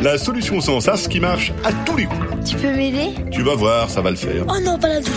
La 0.00 0.18
solution 0.18 0.60
sans 0.60 0.80
sas 0.80 1.06
qui 1.06 1.20
marche 1.20 1.52
à 1.62 1.72
tous 1.72 1.96
les 1.96 2.06
coups. 2.06 2.18
Tu 2.44 2.56
peux 2.56 2.72
m'aider? 2.74 3.14
Tu 3.30 3.42
vas 3.42 3.54
voir, 3.54 3.88
ça 3.88 4.00
va 4.00 4.10
le 4.10 4.16
faire. 4.16 4.44
Oh 4.48 4.58
non, 4.60 4.76
pas 4.76 4.88
la 4.88 5.00
douche. 5.00 5.10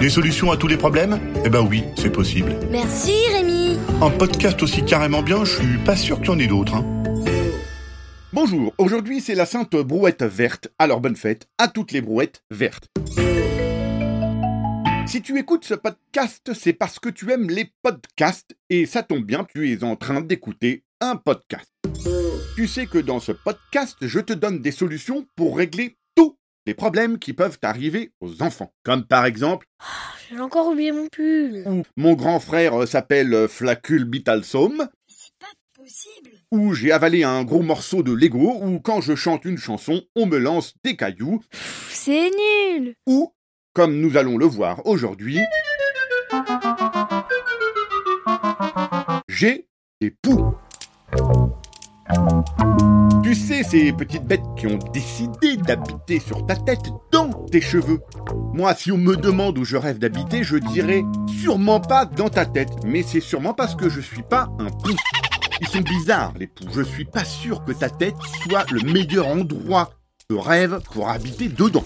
Des 0.00 0.08
solutions 0.08 0.50
à 0.50 0.56
tous 0.56 0.68
les 0.68 0.78
problèmes? 0.78 1.20
Eh 1.44 1.50
ben 1.50 1.60
oui, 1.60 1.84
c'est 1.98 2.08
possible. 2.08 2.56
Merci 2.70 3.12
Rémi. 3.34 3.78
Un 4.00 4.10
podcast 4.10 4.62
aussi 4.62 4.82
carrément 4.82 5.22
bien, 5.22 5.44
je 5.44 5.56
suis 5.56 5.78
pas 5.84 5.96
sûr 5.96 6.16
qu'il 6.20 6.30
y 6.30 6.30
en 6.30 6.38
ait 6.38 6.46
d'autres. 6.46 6.76
Hein. 6.76 6.86
Bonjour, 8.32 8.72
aujourd'hui 8.78 9.20
c'est 9.20 9.34
la 9.34 9.44
sainte 9.44 9.76
brouette 9.76 10.22
verte, 10.22 10.68
alors 10.78 11.00
bonne 11.00 11.16
fête 11.16 11.46
à 11.58 11.68
toutes 11.68 11.92
les 11.92 12.00
brouettes 12.00 12.42
vertes. 12.50 12.86
Si 15.06 15.22
tu 15.22 15.38
écoutes 15.38 15.64
ce 15.64 15.74
podcast, 15.74 16.52
c'est 16.54 16.72
parce 16.72 16.98
que 17.00 17.08
tu 17.08 17.30
aimes 17.32 17.50
les 17.50 17.72
podcasts, 17.82 18.56
et 18.68 18.86
ça 18.86 19.02
tombe 19.02 19.24
bien, 19.24 19.44
tu 19.44 19.70
es 19.72 19.82
en 19.82 19.96
train 19.96 20.20
d'écouter 20.20 20.84
un 21.00 21.16
podcast. 21.16 21.68
Tu 22.54 22.68
sais 22.68 22.86
que 22.86 22.98
dans 22.98 23.18
ce 23.20 23.32
podcast, 23.32 23.96
je 24.02 24.20
te 24.20 24.32
donne 24.32 24.60
des 24.60 24.70
solutions 24.70 25.26
pour 25.34 25.56
régler 25.56 25.96
tous 26.14 26.38
les 26.66 26.74
problèmes 26.74 27.18
qui 27.18 27.32
peuvent 27.32 27.58
arriver 27.62 28.12
aux 28.20 28.42
enfants. 28.42 28.72
Comme 28.84 29.04
par 29.04 29.24
exemple, 29.26 29.66
J'ai 30.30 30.38
encore 30.40 30.68
oublié 30.68 30.92
mon 30.92 31.08
pull. 31.08 31.64
où 31.66 31.82
mon 31.96 32.14
grand 32.14 32.38
frère 32.38 32.82
euh, 32.82 32.86
s'appelle 32.86 33.34
euh, 33.34 33.48
Flacule 33.48 34.04
Bitalsome, 34.04 34.88
C'est 35.08 35.32
pas 35.40 35.46
possible. 35.82 36.30
où 36.52 36.72
j'ai 36.74 36.92
avalé 36.92 37.24
un 37.24 37.42
gros 37.42 37.62
morceau 37.62 38.02
de 38.04 38.12
Lego, 38.12 38.60
ou 38.62 38.78
quand 38.78 39.00
je 39.00 39.16
chante 39.16 39.44
une 39.44 39.58
chanson, 39.58 40.02
on 40.14 40.26
me 40.26 40.38
lance 40.38 40.74
des 40.84 40.94
cailloux, 40.96 41.40
C'est 41.88 42.30
nul. 42.76 42.94
ou, 43.06 43.32
comme 43.72 44.00
nous 44.00 44.16
allons 44.16 44.36
le 44.36 44.46
voir 44.46 44.84
aujourd'hui, 44.84 45.40
j'ai 49.28 49.66
des 50.00 50.10
poux. 50.10 50.54
Tu 53.22 53.34
sais, 53.34 53.62
ces 53.62 53.92
petites 53.92 54.24
bêtes 54.24 54.42
qui 54.56 54.66
ont 54.66 54.78
décidé 54.92 55.56
d'habiter 55.56 56.18
sur 56.18 56.44
ta 56.46 56.56
tête 56.56 56.90
dans 57.12 57.30
tes 57.46 57.60
cheveux. 57.60 58.00
Moi, 58.52 58.74
si 58.74 58.90
on 58.90 58.98
me 58.98 59.16
demande 59.16 59.56
où 59.58 59.64
je 59.64 59.76
rêve 59.76 59.98
d'habiter, 59.98 60.42
je 60.42 60.56
dirais 60.56 61.04
sûrement 61.28 61.80
pas 61.80 62.06
dans 62.06 62.28
ta 62.28 62.46
tête, 62.46 62.72
mais 62.84 63.04
c'est 63.04 63.20
sûrement 63.20 63.54
parce 63.54 63.76
que 63.76 63.88
je 63.88 64.00
suis 64.00 64.22
pas 64.22 64.48
un 64.58 64.68
pou. 64.68 64.96
Ils 65.60 65.68
sont 65.68 65.80
bizarres, 65.80 66.32
les 66.38 66.48
poux. 66.48 66.66
Je 66.72 66.82
suis 66.82 67.04
pas 67.04 67.24
sûr 67.24 67.64
que 67.64 67.72
ta 67.72 67.88
tête 67.88 68.16
soit 68.42 68.64
le 68.72 68.80
meilleur 68.92 69.28
endroit 69.28 69.90
de 70.28 70.34
rêve 70.34 70.80
pour 70.92 71.08
habiter 71.08 71.48
dedans. 71.48 71.84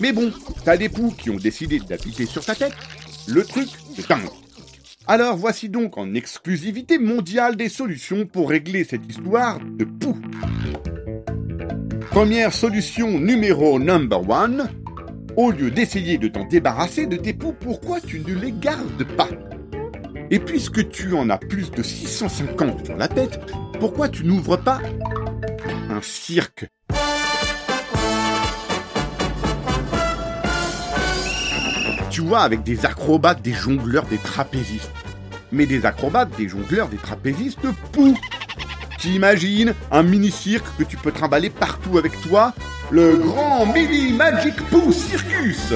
Mais 0.00 0.12
bon, 0.12 0.32
t'as 0.64 0.76
des 0.76 0.88
poux 0.88 1.10
qui 1.16 1.30
ont 1.30 1.36
décidé 1.36 1.78
d'habiter 1.78 2.26
sur 2.26 2.44
ta 2.44 2.54
tête. 2.54 2.74
Le 3.28 3.44
truc, 3.44 3.68
c'est 3.94 4.08
dingue. 4.08 4.28
Alors 5.06 5.36
voici 5.36 5.68
donc 5.68 5.98
en 5.98 6.14
exclusivité 6.14 6.98
mondiale 6.98 7.56
des 7.56 7.68
solutions 7.68 8.24
pour 8.24 8.50
régler 8.50 8.84
cette 8.84 9.08
histoire 9.08 9.58
de 9.60 9.84
poux. 9.84 10.16
Première 12.10 12.52
solution 12.52 13.18
numéro 13.18 13.78
number 13.78 14.28
one. 14.28 14.68
Au 15.36 15.50
lieu 15.50 15.70
d'essayer 15.70 16.18
de 16.18 16.28
t'en 16.28 16.44
débarrasser 16.44 17.06
de 17.06 17.16
tes 17.16 17.32
poux, 17.32 17.54
pourquoi 17.58 18.00
tu 18.00 18.20
ne 18.20 18.34
les 18.34 18.52
gardes 18.52 19.04
pas? 19.16 19.28
Et 20.30 20.38
puisque 20.38 20.88
tu 20.90 21.14
en 21.14 21.30
as 21.30 21.38
plus 21.38 21.70
de 21.70 21.82
650 21.82 22.86
sur 22.86 22.96
la 22.96 23.08
tête, 23.08 23.40
pourquoi 23.80 24.08
tu 24.08 24.24
n'ouvres 24.24 24.56
pas 24.56 24.80
un 25.90 26.00
cirque 26.02 26.66
Tu 32.12 32.20
vois, 32.20 32.42
avec 32.42 32.62
des 32.62 32.84
acrobates, 32.84 33.40
des 33.40 33.54
jongleurs, 33.54 34.04
des 34.04 34.18
trapézistes. 34.18 34.90
Mais 35.50 35.64
des 35.64 35.86
acrobates, 35.86 36.28
des 36.36 36.46
jongleurs, 36.46 36.88
des 36.88 36.98
trapézistes 36.98 37.58
pou 37.90 38.14
T'imagines 38.98 39.74
un 39.90 40.02
mini-cirque 40.02 40.66
que 40.76 40.84
tu 40.84 40.98
peux 40.98 41.10
trimballer 41.10 41.48
partout 41.48 41.96
avec 41.96 42.20
toi? 42.20 42.52
Le 42.90 43.16
grand 43.16 43.64
Mini 43.64 44.12
Magic 44.12 44.54
Poo 44.68 44.92
Circus. 44.92 45.72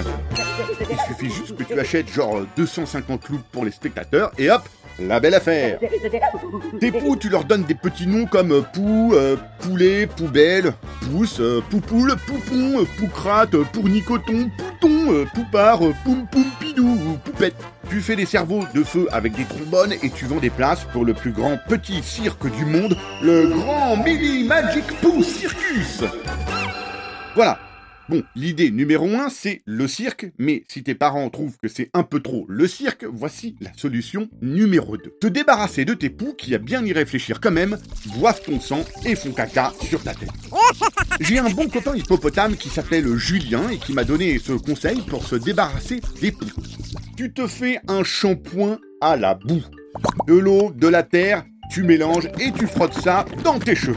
Il 0.91 0.99
suffit 1.09 1.35
juste 1.35 1.57
que 1.57 1.65
tu 1.65 1.81
achètes 1.81 2.13
genre 2.13 2.43
250 2.55 3.31
loups 3.31 3.41
pour 3.51 3.65
les 3.65 3.71
spectateurs 3.71 4.31
et 4.37 4.51
hop, 4.51 4.63
la 4.99 5.21
belle 5.21 5.35
affaire 5.35 5.79
Tes 6.81 6.93
poux, 6.93 7.17
tu 7.17 7.29
leur 7.29 7.45
donnes 7.45 7.65
des 7.65 7.75
petits 7.75 8.07
noms 8.07 8.27
comme 8.27 8.53
euh, 8.53 8.61
pou, 8.73 9.13
euh, 9.15 9.37
poulet, 9.61 10.07
poubelle, 10.07 10.73
pouce, 11.01 11.41
euh, 11.41 11.61
poupoule, 11.71 12.15
poupon, 12.27 12.81
euh, 12.81 12.85
poucrate, 12.99 13.57
pournicoton, 13.73 14.51
pouton, 14.57 15.27
poupard, 15.35 15.81
poum 16.05 16.27
poum 16.31 16.45
pidou 16.61 16.87
ou 16.87 17.19
poupette. 17.25 17.57
Tu 17.91 18.01
fais 18.01 18.17
des 18.17 18.27
cerveaux 18.27 18.65
de 18.75 18.83
feu 18.83 19.07
avec 19.13 19.35
des 19.35 19.45
trombones 19.45 19.93
et 20.03 20.11
tu 20.11 20.25
vends 20.25 20.41
des 20.41 20.51
places 20.51 20.85
pour 20.93 21.05
le 21.05 21.15
plus 21.15 21.33
grand 21.33 21.57
petit 21.69 22.03
cirque 22.03 22.51
du 22.57 22.65
monde, 22.65 22.97
le 23.23 23.49
Grand 23.49 23.97
Mini 23.97 24.45
Magic 24.45 24.85
Poo 25.01 25.23
Circus. 25.23 26.03
Voilà. 27.35 27.59
Bon, 28.09 28.23
l'idée 28.37 28.71
numéro 28.71 29.09
un, 29.17 29.29
c'est 29.29 29.63
le 29.65 29.89
cirque, 29.89 30.31
mais 30.39 30.63
si 30.69 30.85
tes 30.85 30.95
parents 30.95 31.29
trouvent 31.29 31.57
que 31.61 31.67
c'est 31.67 31.91
un 31.93 32.05
peu 32.05 32.21
trop 32.21 32.47
le 32.49 32.69
cirque, 32.69 33.05
voici 33.05 33.57
la 33.61 33.73
solution 33.77 34.29
numéro 34.41 34.97
2. 34.97 35.15
Te 35.21 35.27
débarrasser 35.27 35.85
de 35.85 35.93
tes 35.93 36.09
poux 36.09 36.33
qui, 36.35 36.55
à 36.55 36.59
bien 36.59 36.85
y 36.85 36.93
réfléchir 36.93 37.41
quand 37.41 37.51
même, 37.51 37.77
boivent 38.19 38.43
ton 38.43 38.61
sang 38.61 38.85
et 39.05 39.17
font 39.17 39.33
caca 39.33 39.73
sur 39.83 40.05
ta 40.05 40.15
tête. 40.15 40.31
J'ai 41.19 41.39
un 41.39 41.51
bon 41.51 41.69
copain 41.69 41.97
hippopotame 41.97 42.55
qui 42.55 42.69
s'appelle 42.69 43.17
Julien 43.17 43.71
et 43.71 43.79
qui 43.79 43.93
m'a 43.93 44.05
donné 44.05 44.39
ce 44.39 44.53
conseil 44.53 45.01
pour 45.01 45.27
se 45.27 45.35
débarrasser 45.35 46.01
des 46.21 46.31
poux. 46.31 46.47
Tu 47.17 47.33
te 47.33 47.49
fais 47.49 47.81
un 47.89 48.05
shampoing 48.05 48.79
à 49.01 49.17
la 49.17 49.35
boue. 49.35 49.65
De 50.29 50.35
l'eau, 50.35 50.71
de 50.73 50.87
la 50.87 51.03
terre, 51.03 51.45
tu 51.73 51.83
mélanges 51.83 52.29
et 52.39 52.53
tu 52.53 52.69
frottes 52.69 53.01
ça 53.01 53.25
dans 53.43 53.59
tes 53.59 53.75
cheveux. 53.75 53.97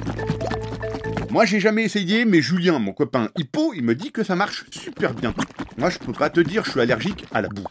Moi, 1.32 1.46
j'ai 1.46 1.60
jamais 1.60 1.84
essayé, 1.84 2.26
mais 2.26 2.42
Julien, 2.42 2.80
mon 2.80 2.92
copain 2.92 3.30
hippo, 3.38 3.72
il 3.76 3.84
me 3.84 3.94
dit 3.94 4.12
que 4.12 4.24
ça 4.24 4.36
marche 4.36 4.66
super 4.72 5.14
bien. 5.14 5.36
Moi, 5.78 5.92
je 5.92 6.00
peux 6.00 6.12
pas 6.12 6.32
te 6.32 6.40
dire, 6.40 6.66
je 6.66 6.72
suis 6.72 6.82
allergique 6.82 7.26
à 7.32 7.42
la 7.42 7.50
boue. 7.50 7.68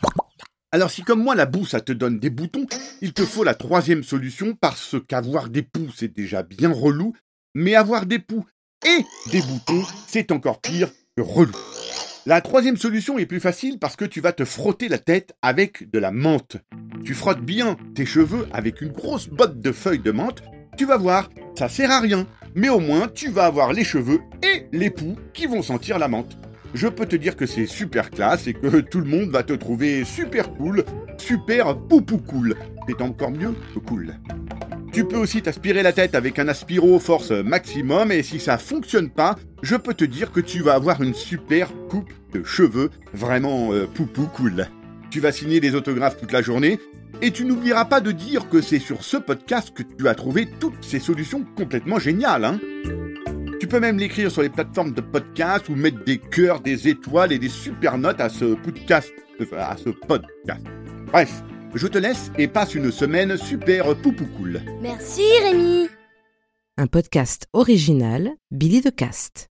Alors, 0.71 0.93
si 0.93 1.03
comme 1.03 1.23
moi, 1.23 1.35
la 1.35 1.47
boue, 1.47 1.67
ça 1.67 1.81
te 1.81 1.93
donne 1.93 2.21
des 2.21 2.31
boutons, 2.31 2.67
il 3.01 3.13
te 3.13 3.25
faut 3.25 3.43
la 3.43 3.55
troisième 3.55 4.05
solution 4.05 4.55
parce 4.55 4.95
qu'avoir 5.09 5.49
des 5.49 5.63
poux, 5.63 5.91
c'est 5.93 6.13
déjà 6.15 6.45
bien 6.45 6.71
relou, 6.73 7.15
mais 7.55 7.75
avoir 7.75 8.07
des 8.07 8.21
poux 8.21 8.47
et 8.87 9.05
des 9.33 9.43
boutons, 9.43 9.83
c'est 10.07 10.31
encore 10.31 10.61
pire 10.61 10.91
que 11.17 11.23
relou. 11.23 11.57
La 12.27 12.41
troisième 12.41 12.77
solution 12.77 13.19
est 13.19 13.27
plus 13.27 13.41
facile 13.41 13.81
parce 13.81 13.97
que 13.97 14.05
tu 14.05 14.21
vas 14.21 14.33
te 14.33 14.45
frotter 14.45 14.89
la 14.89 14.99
tête 14.99 15.35
avec 15.43 15.91
de 15.91 15.99
la 15.99 16.13
menthe. 16.13 16.59
Tu 17.05 17.15
frottes 17.15 17.41
bien 17.41 17.77
tes 17.97 18.07
cheveux 18.07 18.47
avec 18.53 18.83
une 18.83 18.93
grosse 18.93 19.29
botte 19.29 19.61
de 19.61 19.73
feuilles 19.73 19.99
de 19.99 20.13
menthe, 20.13 20.43
tu 20.77 20.85
vas 20.85 20.97
voir, 20.97 21.29
ça 21.57 21.69
sert 21.69 21.91
à 21.91 21.99
rien, 21.99 22.27
mais 22.55 22.69
au 22.69 22.81
moins 22.81 23.09
tu 23.13 23.29
vas 23.29 23.45
avoir 23.45 23.73
les 23.73 23.85
cheveux 23.85 24.21
et 24.43 24.67
les 24.73 24.91
poux 24.91 25.17
qui 25.33 25.47
vont 25.47 25.63
sentir 25.63 25.99
la 25.99 26.09
menthe. 26.09 26.37
Je 26.75 26.89
peux 26.89 27.07
te 27.07 27.17
dire 27.17 27.37
que 27.37 27.47
c'est 27.47 27.67
super 27.67 28.11
classe 28.11 28.47
et 28.47 28.53
que 28.53 28.81
tout 28.81 29.01
le 29.01 29.07
monde 29.07 29.31
va 29.31 29.43
te 29.43 29.55
trouver 29.55 30.05
super 30.05 30.53
cool, 30.55 30.85
super 31.17 31.77
poupou 31.79 32.19
cool. 32.19 32.55
C'est 32.87 33.01
encore 33.01 33.31
mieux 33.31 33.55
cool. 33.87 34.15
Tu 34.93 35.05
peux 35.05 35.17
aussi 35.17 35.43
t'aspirer 35.43 35.83
la 35.83 35.93
tête 35.93 36.15
avec 36.15 36.39
un 36.39 36.49
aspiro 36.49 36.99
force 36.99 37.31
maximum 37.31 38.11
et 38.13 38.23
si 38.23 38.41
ça 38.41 38.59
fonctionne 38.59 39.11
pas, 39.11 39.37
je 39.63 39.77
peux 39.77 39.95
te 39.95 40.05
dire 40.05 40.33
que 40.33 40.41
tu 40.41 40.61
vas 40.61 40.75
avoir 40.75 41.03
une 41.03 41.15
super 41.15 41.73
coupe 41.89 42.13
de 42.33 42.43
cheveux 42.45 42.91
vraiment 43.15 43.73
euh, 43.73 43.87
poupou 43.87 44.27
cool. 44.35 44.67
Tu 45.11 45.21
vas 45.21 45.33
signer 45.33 45.61
des 45.61 45.75
autographes 45.75 46.19
toute 46.19 46.33
la 46.33 46.43
journée 46.43 46.79
et 47.21 47.31
tu 47.31 47.45
n'oublieras 47.45 47.85
pas 47.85 48.01
de 48.01 48.13
dire 48.13 48.49
que 48.49 48.61
c'est 48.61 48.79
sur 48.79 49.03
ce 49.03 49.17
podcast 49.17 49.73
que 49.75 49.83
tu 49.83 50.09
as 50.09 50.15
trouvé 50.15 50.47
toutes 50.61 50.85
ces 50.85 51.01
solutions 51.01 51.45
complètement 51.57 51.99
géniales, 51.99 52.45
hein 52.45 52.61
Tu 53.61 53.67
peux 53.67 53.81
même 53.81 53.99
l'écrire 53.99 54.31
sur 54.31 54.43
les 54.43 54.49
plateformes 54.49 54.93
de 54.93 55.01
podcast 55.01 55.69
ou 55.69 55.75
mettre 55.75 56.05
des 56.05 56.19
cœurs, 56.19 56.61
des 56.61 56.89
étoiles 56.89 57.33
et 57.33 57.39
des 57.39 57.49
super 57.49 57.99
notes 57.99 58.21
à 58.21 58.29
ce 58.29 58.55
podcast, 58.55 59.13
enfin, 59.41 59.57
à 59.59 59.77
ce 59.77 59.91
podcast. 59.91 60.65
Bref, 61.13 61.43
je 61.75 61.87
te 61.87 61.99
laisse 61.99 62.31
et 62.39 62.49
passe 62.49 62.75
une 62.75 62.91
semaine 62.91 63.37
super 63.37 63.97
poupou 63.97 64.27
cool. 64.37 64.61
Merci 64.81 65.23
Rémi. 65.43 65.89
Un 66.77 66.87
podcast 66.87 67.47
original 67.53 68.31
Billy 68.51 68.81
de 68.81 68.91
Cast. 68.91 69.49